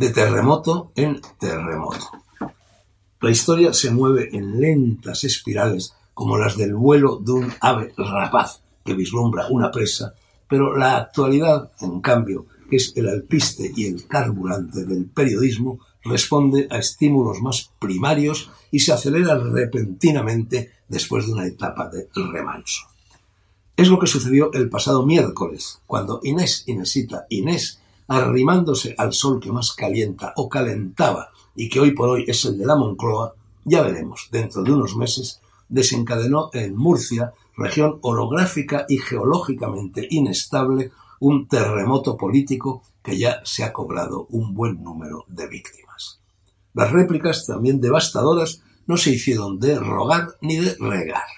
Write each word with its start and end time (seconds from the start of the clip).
de 0.00 0.08
terremoto 0.08 0.92
en 0.96 1.20
terremoto. 1.38 2.06
La 3.20 3.30
historia 3.30 3.74
se 3.74 3.90
mueve 3.90 4.30
en 4.32 4.58
lentas 4.58 5.24
espirales 5.24 5.94
como 6.14 6.38
las 6.38 6.56
del 6.56 6.74
vuelo 6.74 7.18
de 7.22 7.32
un 7.32 7.52
ave 7.60 7.92
rapaz 7.98 8.62
que 8.82 8.94
vislumbra 8.94 9.48
una 9.50 9.70
presa, 9.70 10.14
pero 10.48 10.74
la 10.74 10.96
actualidad, 10.96 11.70
en 11.82 12.00
cambio, 12.00 12.46
que 12.70 12.76
es 12.76 12.94
el 12.96 13.10
alpiste 13.10 13.70
y 13.76 13.84
el 13.84 14.06
carburante 14.06 14.86
del 14.86 15.04
periodismo, 15.04 15.80
responde 16.02 16.66
a 16.70 16.78
estímulos 16.78 17.42
más 17.42 17.70
primarios 17.78 18.50
y 18.70 18.78
se 18.78 18.94
acelera 18.94 19.36
repentinamente 19.36 20.70
después 20.88 21.26
de 21.26 21.32
una 21.34 21.46
etapa 21.46 21.90
de 21.90 22.08
remanso. 22.14 22.86
Es 23.76 23.88
lo 23.88 23.98
que 23.98 24.06
sucedió 24.06 24.50
el 24.54 24.70
pasado 24.70 25.04
miércoles, 25.04 25.82
cuando 25.86 26.20
Inés 26.22 26.64
Inesita 26.66 27.26
Inés 27.28 27.80
arrimándose 28.10 28.96
al 28.98 29.12
sol 29.12 29.38
que 29.38 29.52
más 29.52 29.70
calienta 29.70 30.32
o 30.34 30.48
calentaba 30.48 31.30
y 31.54 31.68
que 31.68 31.78
hoy 31.78 31.92
por 31.92 32.08
hoy 32.08 32.24
es 32.26 32.44
el 32.44 32.58
de 32.58 32.66
la 32.66 32.74
Moncloa, 32.74 33.34
ya 33.64 33.82
veremos, 33.82 34.28
dentro 34.32 34.64
de 34.64 34.72
unos 34.72 34.96
meses, 34.96 35.40
desencadenó 35.68 36.50
en 36.52 36.76
Murcia, 36.76 37.32
región 37.56 38.00
orográfica 38.02 38.84
y 38.88 38.98
geológicamente 38.98 40.08
inestable, 40.10 40.90
un 41.20 41.46
terremoto 41.46 42.16
político 42.16 42.82
que 43.00 43.16
ya 43.16 43.42
se 43.44 43.62
ha 43.62 43.72
cobrado 43.72 44.26
un 44.30 44.54
buen 44.54 44.82
número 44.82 45.24
de 45.28 45.46
víctimas. 45.46 46.20
Las 46.74 46.90
réplicas, 46.90 47.46
también 47.46 47.80
devastadoras, 47.80 48.60
no 48.88 48.96
se 48.96 49.10
hicieron 49.10 49.60
de 49.60 49.78
rogar 49.78 50.30
ni 50.40 50.56
de 50.56 50.74
regar. 50.80 51.28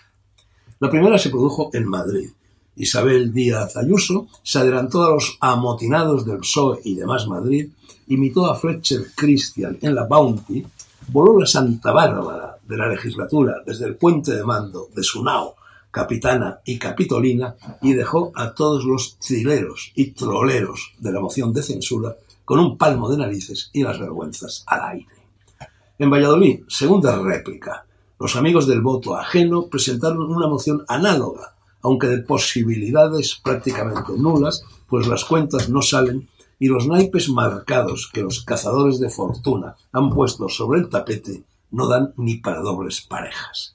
La 0.80 0.88
primera 0.88 1.18
se 1.18 1.28
produjo 1.28 1.68
en 1.74 1.86
Madrid, 1.86 2.30
Isabel 2.76 3.32
Díaz 3.32 3.76
Ayuso 3.76 4.28
se 4.42 4.58
adelantó 4.58 5.04
a 5.04 5.10
los 5.10 5.36
amotinados 5.40 6.24
del 6.24 6.38
PSOE 6.38 6.80
y 6.84 6.94
demás 6.94 7.26
Madrid, 7.26 7.68
imitó 8.08 8.46
a 8.46 8.54
Fletcher 8.54 9.12
Christian 9.14 9.78
en 9.82 9.94
la 9.94 10.06
Bounty, 10.06 10.64
voló 11.08 11.38
la 11.38 11.46
Santa 11.46 11.92
Bárbara 11.92 12.56
de 12.66 12.76
la 12.76 12.88
legislatura 12.88 13.56
desde 13.66 13.86
el 13.86 13.96
puente 13.96 14.34
de 14.34 14.44
mando 14.44 14.88
de 14.94 15.02
su 15.02 15.22
nao, 15.22 15.56
capitana 15.90 16.60
y 16.64 16.78
capitolina, 16.78 17.54
y 17.82 17.92
dejó 17.92 18.32
a 18.34 18.54
todos 18.54 18.84
los 18.84 19.18
trileros 19.18 19.92
y 19.94 20.12
troleros 20.12 20.94
de 20.98 21.12
la 21.12 21.20
moción 21.20 21.52
de 21.52 21.62
censura 21.62 22.16
con 22.44 22.58
un 22.58 22.78
palmo 22.78 23.10
de 23.10 23.18
narices 23.18 23.70
y 23.74 23.82
las 23.82 24.00
vergüenzas 24.00 24.64
al 24.66 24.90
aire. 24.92 25.06
En 25.98 26.10
Valladolid, 26.10 26.62
segunda 26.68 27.16
réplica, 27.20 27.84
los 28.18 28.34
amigos 28.36 28.66
del 28.66 28.80
voto 28.80 29.16
ajeno 29.16 29.66
presentaron 29.66 30.22
una 30.32 30.46
moción 30.46 30.84
análoga 30.88 31.52
aunque 31.82 32.08
de 32.08 32.18
posibilidades 32.18 33.40
prácticamente 33.42 34.12
nulas, 34.16 34.62
pues 34.88 35.06
las 35.06 35.24
cuentas 35.24 35.68
no 35.68 35.82
salen 35.82 36.28
y 36.58 36.68
los 36.68 36.86
naipes 36.86 37.28
marcados 37.28 38.08
que 38.12 38.22
los 38.22 38.44
cazadores 38.44 39.00
de 39.00 39.10
fortuna 39.10 39.74
han 39.92 40.10
puesto 40.10 40.48
sobre 40.48 40.80
el 40.80 40.88
tapete 40.88 41.44
no 41.72 41.88
dan 41.88 42.12
ni 42.16 42.36
para 42.36 42.60
dobles 42.60 43.00
parejas. 43.00 43.74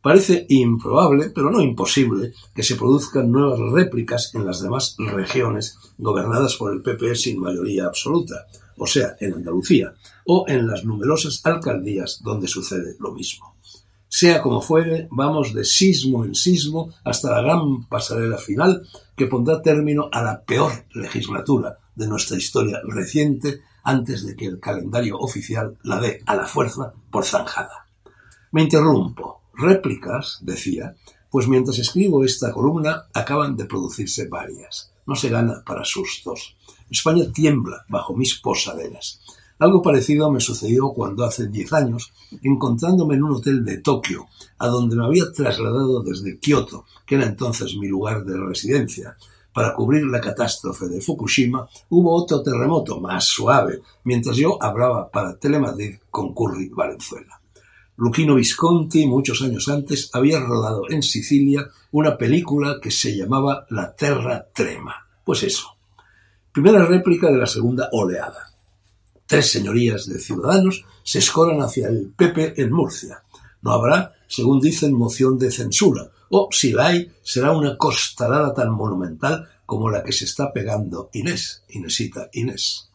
Parece 0.00 0.46
improbable, 0.48 1.30
pero 1.34 1.50
no 1.50 1.62
imposible, 1.62 2.34
que 2.54 2.62
se 2.62 2.76
produzcan 2.76 3.30
nuevas 3.30 3.58
réplicas 3.72 4.34
en 4.34 4.44
las 4.44 4.60
demás 4.60 4.96
regiones 4.98 5.78
gobernadas 5.96 6.56
por 6.56 6.74
el 6.74 6.82
PP 6.82 7.14
sin 7.14 7.40
mayoría 7.40 7.86
absoluta, 7.86 8.46
o 8.76 8.86
sea, 8.86 9.16
en 9.20 9.34
Andalucía, 9.34 9.94
o 10.26 10.44
en 10.46 10.66
las 10.66 10.84
numerosas 10.84 11.40
alcaldías 11.44 12.20
donde 12.22 12.48
sucede 12.48 12.96
lo 13.00 13.12
mismo. 13.12 13.56
Sea 14.16 14.42
como 14.42 14.60
fuere, 14.60 15.08
vamos 15.10 15.52
de 15.54 15.64
sismo 15.64 16.24
en 16.24 16.36
sismo 16.36 16.94
hasta 17.02 17.32
la 17.32 17.42
gran 17.42 17.84
pasarela 17.88 18.38
final 18.38 18.86
que 19.16 19.26
pondrá 19.26 19.60
término 19.60 20.08
a 20.12 20.22
la 20.22 20.44
peor 20.44 20.84
legislatura 20.94 21.80
de 21.96 22.06
nuestra 22.06 22.36
historia 22.36 22.78
reciente 22.86 23.62
antes 23.82 24.24
de 24.24 24.36
que 24.36 24.46
el 24.46 24.60
calendario 24.60 25.18
oficial 25.18 25.78
la 25.82 25.98
dé 25.98 26.22
a 26.26 26.36
la 26.36 26.46
fuerza 26.46 26.94
por 27.10 27.24
zanjada. 27.24 27.88
Me 28.52 28.62
interrumpo. 28.62 29.42
Réplicas, 29.52 30.38
decía, 30.42 30.94
pues 31.28 31.48
mientras 31.48 31.80
escribo 31.80 32.24
esta 32.24 32.52
columna 32.52 33.06
acaban 33.14 33.56
de 33.56 33.64
producirse 33.64 34.28
varias. 34.28 34.92
No 35.08 35.16
se 35.16 35.28
gana 35.28 35.64
para 35.66 35.84
sustos. 35.84 36.56
España 36.88 37.24
tiembla 37.32 37.84
bajo 37.88 38.14
mis 38.14 38.36
posaderas. 38.36 39.22
Algo 39.64 39.80
parecido 39.80 40.30
me 40.30 40.40
sucedió 40.40 40.90
cuando 40.90 41.24
hace 41.24 41.46
diez 41.48 41.72
años, 41.72 42.12
encontrándome 42.42 43.14
en 43.14 43.22
un 43.22 43.36
hotel 43.36 43.64
de 43.64 43.78
Tokio, 43.78 44.26
a 44.58 44.68
donde 44.68 44.94
me 44.94 45.06
había 45.06 45.32
trasladado 45.32 46.02
desde 46.02 46.38
Kioto, 46.38 46.84
que 47.06 47.14
era 47.14 47.24
entonces 47.24 47.74
mi 47.80 47.88
lugar 47.88 48.26
de 48.26 48.36
residencia, 48.36 49.16
para 49.54 49.72
cubrir 49.72 50.04
la 50.04 50.20
catástrofe 50.20 50.84
de 50.88 51.00
Fukushima, 51.00 51.66
hubo 51.88 52.14
otro 52.14 52.42
terremoto 52.42 53.00
más 53.00 53.24
suave, 53.24 53.80
mientras 54.04 54.36
yo 54.36 54.62
hablaba 54.62 55.10
para 55.10 55.38
Telemadrid 55.38 55.94
con 56.10 56.34
Curry 56.34 56.68
Valenzuela. 56.68 57.40
Luchino 57.96 58.34
Visconti, 58.34 59.06
muchos 59.06 59.40
años 59.40 59.66
antes, 59.70 60.10
había 60.12 60.40
rodado 60.40 60.82
en 60.90 61.02
Sicilia 61.02 61.70
una 61.90 62.18
película 62.18 62.80
que 62.82 62.90
se 62.90 63.16
llamaba 63.16 63.64
La 63.70 63.96
Terra 63.96 64.46
Trema. 64.52 65.06
Pues 65.24 65.42
eso. 65.42 65.68
Primera 66.52 66.84
réplica 66.84 67.30
de 67.30 67.38
la 67.38 67.46
segunda 67.46 67.88
oleada 67.92 68.53
tres 69.26 69.50
señorías 69.50 70.06
de 70.06 70.18
ciudadanos 70.18 70.84
se 71.02 71.18
escoran 71.18 71.60
hacia 71.60 71.88
el 71.88 72.12
PP 72.16 72.60
en 72.60 72.72
Murcia. 72.72 73.22
No 73.62 73.72
habrá, 73.72 74.14
según 74.26 74.60
dicen, 74.60 74.92
moción 74.92 75.38
de 75.38 75.50
censura, 75.50 76.10
o 76.30 76.48
si 76.50 76.72
la 76.72 76.86
hay, 76.86 77.12
será 77.22 77.52
una 77.52 77.76
costalada 77.76 78.52
tan 78.52 78.72
monumental 78.72 79.48
como 79.66 79.90
la 79.90 80.02
que 80.02 80.12
se 80.12 80.24
está 80.24 80.52
pegando 80.52 81.10
Inés, 81.12 81.62
Inesita 81.68 82.28
Inés. 82.32 82.90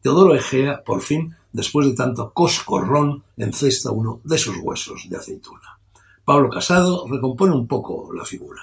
Teodoro 0.00 0.34
Egea, 0.34 0.82
por 0.84 1.02
fin, 1.02 1.34
después 1.52 1.86
de 1.86 1.94
tanto 1.94 2.32
coscorrón, 2.32 3.24
encesta 3.36 3.90
uno 3.90 4.20
de 4.24 4.38
sus 4.38 4.56
huesos 4.62 5.06
de 5.08 5.16
aceituna. 5.16 5.78
Pablo 6.24 6.48
Casado 6.50 7.06
recompone 7.08 7.54
un 7.54 7.66
poco 7.66 8.12
la 8.12 8.24
figura. 8.24 8.60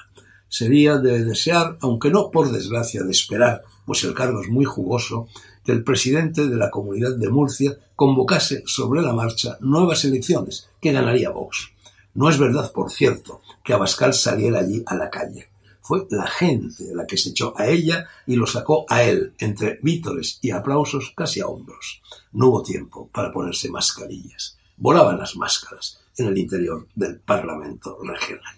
Sería 0.47 0.97
de 0.97 1.23
desear, 1.23 1.77
aunque 1.81 2.09
no 2.09 2.31
por 2.31 2.51
desgracia 2.51 3.03
de 3.03 3.11
esperar, 3.11 3.63
pues 3.85 4.03
el 4.03 4.13
cargo 4.13 4.41
es 4.41 4.49
muy 4.49 4.65
jugoso, 4.65 5.27
que 5.63 5.71
el 5.71 5.83
presidente 5.83 6.47
de 6.47 6.55
la 6.55 6.69
Comunidad 6.69 7.15
de 7.15 7.29
Murcia 7.29 7.77
convocase 7.95 8.63
sobre 8.65 9.01
la 9.01 9.13
marcha 9.13 9.57
nuevas 9.61 10.03
elecciones 10.05 10.69
que 10.81 10.91
ganaría 10.91 11.29
Vox. 11.29 11.71
No 12.13 12.29
es 12.29 12.37
verdad, 12.37 12.71
por 12.71 12.91
cierto, 12.91 13.41
que 13.63 13.73
Abascal 13.73 14.13
saliera 14.13 14.59
allí 14.59 14.83
a 14.85 14.95
la 14.95 15.09
calle. 15.09 15.49
Fue 15.81 16.05
la 16.09 16.27
gente 16.27 16.93
la 16.93 17.05
que 17.07 17.17
se 17.17 17.29
echó 17.29 17.53
a 17.57 17.67
ella 17.67 18.07
y 18.27 18.35
lo 18.35 18.45
sacó 18.45 18.85
a 18.89 19.03
él, 19.03 19.33
entre 19.39 19.79
vítores 19.81 20.39
y 20.41 20.51
aplausos 20.51 21.13
casi 21.15 21.41
a 21.41 21.47
hombros. 21.47 22.01
No 22.31 22.47
hubo 22.47 22.63
tiempo 22.63 23.09
para 23.11 23.31
ponerse 23.31 23.69
mascarillas. 23.69 24.57
Volaban 24.77 25.17
las 25.17 25.35
máscaras 25.35 25.99
en 26.17 26.27
el 26.27 26.37
interior 26.37 26.87
del 26.95 27.19
Parlamento 27.19 27.97
regional. 28.03 28.55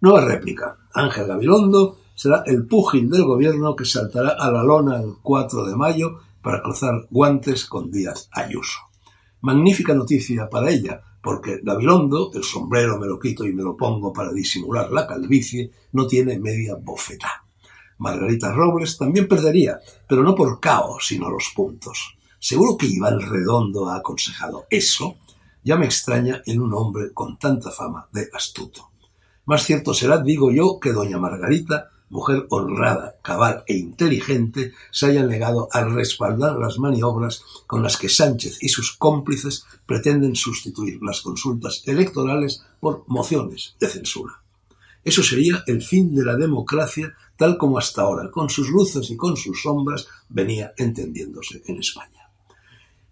Nueva 0.00 0.24
réplica. 0.24 0.76
Ángel 0.94 1.26
Gabilondo 1.26 1.98
será 2.18 2.42
el 2.46 2.66
púgil 2.66 3.08
del 3.08 3.22
gobierno 3.22 3.76
que 3.76 3.84
saltará 3.84 4.30
a 4.30 4.50
la 4.50 4.64
lona 4.64 5.00
el 5.00 5.14
4 5.22 5.66
de 5.66 5.76
mayo 5.76 6.18
para 6.42 6.60
cruzar 6.60 7.06
guantes 7.10 7.64
con 7.64 7.92
Díaz 7.92 8.28
Ayuso. 8.32 8.80
Magnífica 9.40 9.94
noticia 9.94 10.50
para 10.50 10.68
ella, 10.68 11.00
porque 11.22 11.60
Gabilondo, 11.62 12.32
el 12.34 12.42
sombrero 12.42 12.98
me 12.98 13.06
lo 13.06 13.20
quito 13.20 13.46
y 13.46 13.52
me 13.52 13.62
lo 13.62 13.76
pongo 13.76 14.12
para 14.12 14.32
disimular 14.32 14.90
la 14.90 15.06
calvicie, 15.06 15.70
no 15.92 16.08
tiene 16.08 16.40
media 16.40 16.74
bofeta. 16.74 17.44
Margarita 17.98 18.52
Robles 18.52 18.98
también 18.98 19.28
perdería, 19.28 19.78
pero 20.08 20.24
no 20.24 20.34
por 20.34 20.58
caos, 20.58 21.06
sino 21.06 21.30
los 21.30 21.52
puntos. 21.54 22.18
Seguro 22.40 22.76
que 22.76 22.86
Iván 22.86 23.20
Redondo 23.20 23.90
ha 23.90 23.96
aconsejado 23.98 24.66
eso. 24.70 25.18
Ya 25.62 25.76
me 25.76 25.86
extraña 25.86 26.42
en 26.46 26.60
un 26.60 26.74
hombre 26.74 27.12
con 27.14 27.38
tanta 27.38 27.70
fama 27.70 28.08
de 28.12 28.28
astuto. 28.32 28.90
Más 29.44 29.62
cierto 29.62 29.94
será, 29.94 30.18
digo 30.20 30.50
yo, 30.50 30.80
que 30.80 30.92
doña 30.92 31.18
Margarita 31.18 31.90
mujer 32.10 32.46
honrada, 32.50 33.16
cabal 33.22 33.64
e 33.66 33.76
inteligente, 33.76 34.72
se 34.90 35.06
haya 35.06 35.24
negado 35.24 35.68
a 35.72 35.84
respaldar 35.84 36.58
las 36.58 36.78
maniobras 36.78 37.42
con 37.66 37.82
las 37.82 37.96
que 37.96 38.08
Sánchez 38.08 38.58
y 38.62 38.68
sus 38.68 38.96
cómplices 38.96 39.64
pretenden 39.86 40.36
sustituir 40.36 41.00
las 41.02 41.20
consultas 41.20 41.82
electorales 41.86 42.62
por 42.80 43.04
mociones 43.06 43.74
de 43.80 43.88
censura. 43.88 44.42
Eso 45.04 45.22
sería 45.22 45.62
el 45.66 45.82
fin 45.82 46.14
de 46.14 46.24
la 46.24 46.36
democracia 46.36 47.14
tal 47.38 47.56
como 47.56 47.78
hasta 47.78 48.02
ahora, 48.02 48.30
con 48.30 48.50
sus 48.50 48.68
luces 48.68 49.10
y 49.10 49.16
con 49.16 49.36
sus 49.36 49.62
sombras, 49.62 50.08
venía 50.28 50.74
entendiéndose 50.76 51.62
en 51.66 51.78
España. 51.78 52.28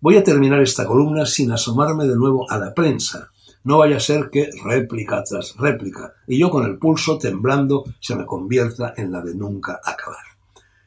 Voy 0.00 0.16
a 0.16 0.24
terminar 0.24 0.60
esta 0.60 0.84
columna 0.84 1.24
sin 1.24 1.52
asomarme 1.52 2.06
de 2.06 2.16
nuevo 2.16 2.50
a 2.50 2.58
la 2.58 2.74
prensa, 2.74 3.30
no 3.66 3.78
vaya 3.78 3.96
a 3.96 4.00
ser 4.00 4.30
que 4.30 4.48
réplica 4.64 5.24
tras 5.24 5.56
réplica, 5.56 6.14
y 6.28 6.38
yo 6.38 6.50
con 6.50 6.64
el 6.64 6.78
pulso 6.78 7.18
temblando 7.18 7.82
se 7.98 8.14
me 8.14 8.24
convierta 8.24 8.94
en 8.96 9.10
la 9.10 9.20
de 9.20 9.34
nunca 9.34 9.80
acabar. 9.84 10.24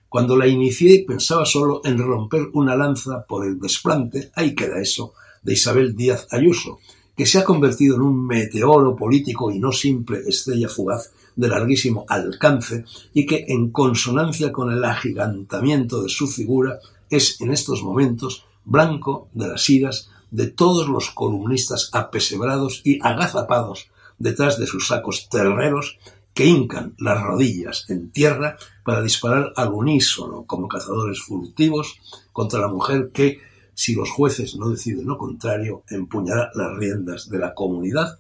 Cuando 0.08 0.38
la 0.38 0.48
inicié 0.48 1.04
pensaba 1.06 1.46
solo 1.46 1.82
en 1.84 1.98
romper 1.98 2.48
una 2.54 2.78
lanza 2.78 3.26
por 3.28 3.46
el 3.46 3.60
desplante, 3.60 4.32
ahí 4.34 4.56
queda 4.56 4.80
eso, 4.80 5.14
de 5.44 5.54
Isabel 5.54 5.94
Díaz 5.94 6.28
Ayuso, 6.32 6.80
que 7.18 7.26
se 7.26 7.40
ha 7.40 7.44
convertido 7.44 7.98
en 7.98 8.02
un 8.02 8.26
meteoro 8.26 8.96
político 8.96 9.52
y 9.52 9.60
no 9.60 9.74
simple 9.74 10.22
estrella 10.26 10.70
fugaz 10.70 11.12
de 11.36 11.50
larguísimo 11.50 12.06
alcance 12.08 12.86
y 13.14 13.26
que, 13.26 13.44
en 13.50 13.72
consonancia 13.72 14.54
con 14.54 14.72
el 14.72 14.86
agigantamiento 14.86 16.02
de 16.02 16.08
su 16.08 16.28
figura, 16.28 16.80
es 17.10 17.42
en 17.42 17.52
estos 17.52 17.84
momentos 17.84 18.46
blanco 18.64 19.28
de 19.34 19.50
las 19.50 19.70
iras 19.70 20.10
de 20.32 20.48
todos 20.48 20.88
los 20.88 21.10
columnistas 21.12 21.90
apesebrados 21.94 22.82
y 22.84 23.00
agazapados 23.02 23.90
detrás 24.18 24.60
de 24.60 24.68
sus 24.68 24.88
sacos 24.88 25.30
terreros 25.30 25.98
que 26.34 26.46
hincan 26.46 26.94
las 26.98 27.22
rodillas 27.22 27.86
en 27.90 28.12
tierra 28.12 28.58
para 28.84 29.02
disparar 29.02 29.54
al 29.56 29.74
unísono 29.74 30.46
como 30.46 30.68
cazadores 30.68 31.22
furtivos 31.22 32.00
contra 32.32 32.60
la 32.60 32.68
mujer 32.68 33.12
que, 33.12 33.40
si 33.74 33.96
los 33.96 34.10
jueces 34.10 34.56
no 34.56 34.70
deciden 34.70 35.08
lo 35.08 35.18
contrario, 35.18 35.84
empuñará 35.90 36.52
las 36.54 36.78
riendas 36.78 37.30
de 37.30 37.40
la 37.40 37.54
comunidad 37.54 38.20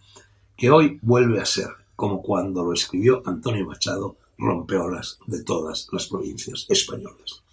que 0.57 0.71
hoy 0.71 0.99
vuelve 1.01 1.39
a 1.39 1.45
ser, 1.45 1.69
como 1.95 2.21
cuando 2.21 2.63
lo 2.63 2.73
escribió 2.73 3.21
Antonio 3.25 3.65
Machado, 3.65 4.17
rompeolas 4.37 5.19
de 5.27 5.43
todas 5.43 5.87
las 5.91 6.07
provincias 6.07 6.65
españolas. 6.69 7.43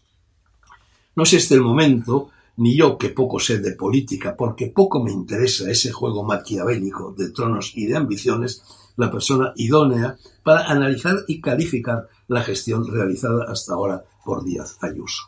No 1.14 1.23
es 1.23 1.32
este 1.32 1.55
el 1.55 1.62
momento 1.62 2.31
ni 2.56 2.76
yo 2.76 2.97
que 2.99 3.11
poco 3.11 3.38
sé 3.38 3.58
de 3.58 3.73
política, 3.73 4.37
porque 4.37 4.69
poco 4.69 5.03
me 5.03 5.12
interesa 5.12 5.70
ese 5.70 5.93
juego 5.93 6.25
maquiavélico 6.25 7.14
de 7.17 7.31
tronos 7.31 7.73
y 7.75 7.87
de 7.87 7.97
ambiciones, 7.97 8.62
la 8.97 9.11
persona 9.11 9.53
idónea 9.56 10.17
para 10.43 10.67
analizar 10.67 11.17
y 11.29 11.41
calificar 11.41 12.08
la 12.29 12.43
gestión 12.43 12.87
realizada 12.91 13.44
hasta 13.49 13.75
ahora 13.75 14.05
por 14.25 14.44
Díaz 14.44 14.79
Ayuso. 14.81 15.25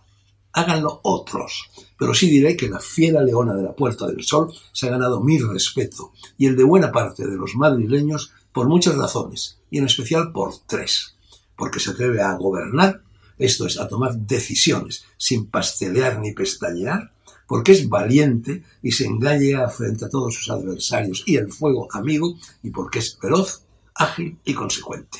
Háganlo 0.52 1.00
otros, 1.04 1.70
pero 1.98 2.14
sí 2.14 2.28
diré 2.30 2.56
que 2.56 2.68
la 2.68 2.80
fiera 2.80 3.22
leona 3.22 3.54
de 3.54 3.62
la 3.62 3.74
Puerta 3.74 4.06
del 4.06 4.24
Sol 4.24 4.52
se 4.72 4.88
ha 4.88 4.90
ganado 4.90 5.22
mi 5.22 5.38
respeto 5.38 6.12
y 6.38 6.46
el 6.46 6.56
de 6.56 6.64
buena 6.64 6.90
parte 6.90 7.26
de 7.26 7.36
los 7.36 7.54
madrileños 7.54 8.32
por 8.52 8.66
muchas 8.68 8.96
razones, 8.96 9.58
y 9.70 9.78
en 9.78 9.84
especial 9.84 10.32
por 10.32 10.54
tres. 10.66 11.14
Porque 11.56 11.78
se 11.78 11.90
atreve 11.90 12.22
a 12.22 12.34
gobernar, 12.34 13.02
esto 13.36 13.66
es, 13.66 13.78
a 13.78 13.86
tomar 13.86 14.16
decisiones 14.16 15.04
sin 15.16 15.46
pastelear 15.46 16.18
ni 16.18 16.32
pestañear, 16.32 17.12
porque 17.48 17.72
es 17.72 17.88
valiente 17.88 18.62
y 18.82 18.92
se 18.92 19.06
engaña 19.06 19.66
frente 19.68 20.04
a 20.04 20.10
todos 20.10 20.34
sus 20.34 20.50
adversarios 20.50 21.24
y 21.26 21.36
el 21.36 21.50
fuego 21.50 21.88
amigo, 21.92 22.36
y 22.62 22.70
porque 22.70 23.00
es 23.00 23.18
veloz, 23.20 23.62
ágil 23.94 24.38
y 24.44 24.52
consecuente. 24.54 25.18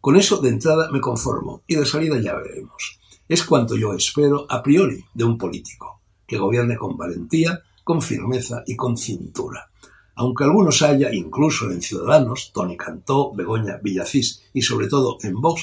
Con 0.00 0.16
eso 0.16 0.38
de 0.38 0.50
entrada 0.50 0.90
me 0.90 1.00
conformo 1.00 1.62
y 1.66 1.76
de 1.76 1.86
salida 1.86 2.20
ya 2.20 2.34
veremos. 2.34 2.98
Es 3.28 3.44
cuanto 3.44 3.76
yo 3.76 3.92
espero 3.94 4.46
a 4.48 4.62
priori 4.62 5.04
de 5.14 5.24
un 5.24 5.38
político, 5.38 6.00
que 6.26 6.36
gobierne 6.36 6.76
con 6.76 6.96
valentía, 6.96 7.62
con 7.84 8.02
firmeza 8.02 8.64
y 8.66 8.74
con 8.74 8.96
cintura. 8.96 9.70
Aunque 10.16 10.44
algunos 10.44 10.82
haya, 10.82 11.12
incluso 11.14 11.70
en 11.70 11.80
Ciudadanos, 11.80 12.50
Tony 12.52 12.76
Cantó, 12.76 13.32
Begoña 13.34 13.78
Villacís 13.82 14.42
y 14.52 14.62
sobre 14.62 14.88
todo 14.88 15.18
en 15.22 15.40
Vox, 15.40 15.62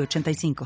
85 0.00 0.54